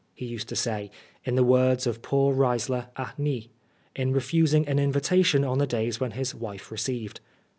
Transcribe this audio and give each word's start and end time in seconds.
he 0.15 0.25
used 0.25 0.49
to 0.49 0.55
say, 0.55 0.89
in 1.25 1.35
the 1.35 1.43
words 1.43 1.85
of 1.85 2.01
poor 2.01 2.33
Risler 2.33 2.87
aine*, 2.97 3.49
in 3.95 4.11
refusing 4.11 4.67
an 4.67 4.79
invitation 4.79 5.43
on 5.45 5.59
the 5.59 5.67
days 5.67 5.99
when 5.99 6.13
his 6.17 6.33
wife 6.33 6.71
received. 6.71 7.19